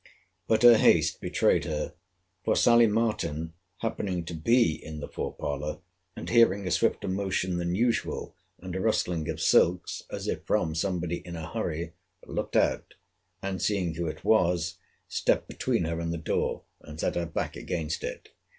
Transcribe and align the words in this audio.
But 0.47 0.63
her 0.63 0.77
haste 0.77 1.21
betrayed 1.21 1.65
her: 1.65 1.93
for 2.43 2.55
Sally 2.55 2.87
Martin 2.87 3.53
happening 3.81 4.25
to 4.25 4.33
be 4.33 4.83
in 4.83 4.99
the 4.99 5.07
fore 5.07 5.35
parlour, 5.35 5.77
and 6.15 6.27
hearing 6.27 6.65
a 6.65 6.71
swifter 6.71 7.07
motion 7.07 7.57
than 7.57 7.75
usual, 7.75 8.35
and 8.57 8.75
a 8.75 8.79
rustling 8.79 9.29
of 9.29 9.39
silks, 9.39 10.01
as 10.09 10.27
if 10.27 10.43
from 10.43 10.73
somebody 10.73 11.17
in 11.17 11.35
a 11.35 11.47
hurry, 11.53 11.93
looked 12.25 12.55
out; 12.55 12.95
and 13.43 13.61
seeing 13.61 13.93
who 13.93 14.07
it 14.07 14.25
was, 14.25 14.79
stept 15.07 15.47
between 15.47 15.83
her 15.83 15.99
and 15.99 16.11
the 16.11 16.17
door, 16.17 16.63
and 16.81 16.99
set 16.99 17.13
her 17.13 17.27
back 17.27 17.55
against 17.55 18.03
it. 18.03 18.29